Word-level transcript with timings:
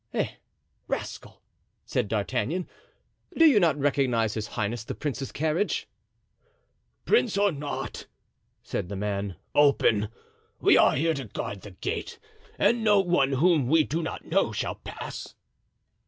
"Eh, 0.15 0.29
rascal!" 0.87 1.43
said 1.85 2.07
D'Artagnan, 2.07 2.67
"do 3.37 3.45
you 3.45 3.59
not 3.59 3.77
recognize 3.77 4.33
his 4.33 4.47
highness 4.47 4.83
the 4.83 4.95
prince's 4.95 5.31
carriage?" 5.31 5.87
"Prince 7.05 7.37
or 7.37 7.51
not," 7.51 8.07
said 8.63 8.89
the 8.89 8.95
man, 8.95 9.35
"open. 9.53 10.09
We 10.59 10.75
are 10.75 10.95
here 10.95 11.13
to 11.13 11.25
guard 11.25 11.61
the 11.61 11.69
gate, 11.69 12.17
and 12.57 12.83
no 12.83 12.99
one 12.99 13.33
whom 13.33 13.67
we 13.67 13.83
do 13.83 14.01
not 14.01 14.25
know 14.25 14.51
shall 14.51 14.73
pass." 14.77 15.35